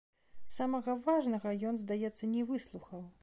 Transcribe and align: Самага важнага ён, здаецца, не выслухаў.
Самага 0.53 0.95
важнага 1.03 1.53
ён, 1.71 1.79
здаецца, 1.83 2.33
не 2.35 2.43
выслухаў. 2.51 3.11